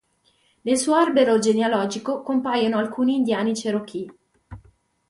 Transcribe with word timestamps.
Nel 0.61 0.79
suo 0.79 0.95
albero 0.95 1.37
genealogico 1.37 2.23
compaiono 2.23 2.79
alcuni 2.79 3.13
indiani 3.17 3.53
Cherokee. 3.53 4.07